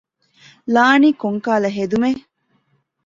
ލާނީ 0.73 1.09
ކޮންކަހަލަ 1.21 1.69
ހެދުމެއް؟ 1.77 2.21